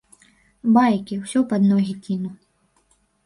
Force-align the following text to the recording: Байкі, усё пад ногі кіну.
Байкі, 0.77 1.13
усё 1.27 1.39
пад 1.53 1.61
ногі 1.73 1.93
кіну. 2.09 2.31